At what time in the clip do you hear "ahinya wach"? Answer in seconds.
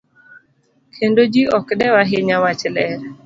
2.01-2.63